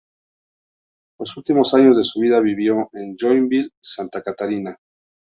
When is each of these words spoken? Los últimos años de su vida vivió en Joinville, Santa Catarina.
Los 1.19 1.37
últimos 1.37 1.75
años 1.75 1.95
de 1.95 2.03
su 2.03 2.21
vida 2.21 2.39
vivió 2.39 2.89
en 2.93 3.15
Joinville, 3.15 3.69
Santa 3.79 4.23
Catarina. 4.23 4.75